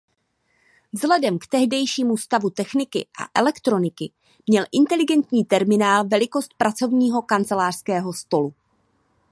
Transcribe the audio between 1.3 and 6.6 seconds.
k tehdejšímu stavu techniky a elektroniky měl inteligentní terminál velikost